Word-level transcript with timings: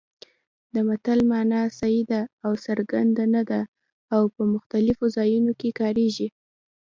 د 0.73 0.75
متل 0.87 1.19
مانا 1.29 1.61
سیده 1.79 2.21
او 2.45 2.51
څرګنده 2.65 3.23
نه 3.35 3.41
ده 3.49 3.61
او 4.15 4.21
په 4.33 4.41
مختلفو 4.53 5.05
ځایونو 5.17 5.51
کې 5.59 5.69
کارېږي 5.79 6.27